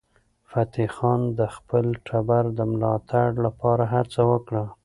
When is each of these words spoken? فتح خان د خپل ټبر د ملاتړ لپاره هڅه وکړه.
فتح 0.49 0.87
خان 0.97 1.21
د 1.39 1.41
خپل 1.55 1.85
ټبر 2.07 2.43
د 2.57 2.59
ملاتړ 2.71 3.27
لپاره 3.45 3.83
هڅه 3.93 4.21
وکړه. 4.31 4.63